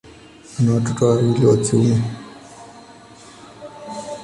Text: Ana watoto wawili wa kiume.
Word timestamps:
Ana 0.59 0.73
watoto 0.73 1.05
wawili 1.07 1.45
wa 1.45 1.57
kiume. 1.57 2.01